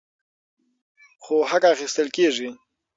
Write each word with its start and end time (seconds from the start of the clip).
خو 1.23 1.35
حق 1.49 1.63
اخیستل 1.73 2.07
کیږي. 2.15 2.49